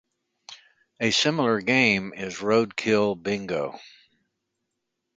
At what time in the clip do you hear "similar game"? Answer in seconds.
1.11-2.11